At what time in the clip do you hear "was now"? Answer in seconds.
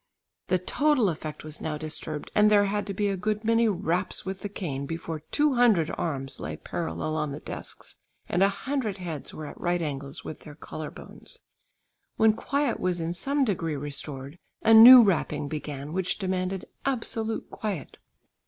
1.43-1.77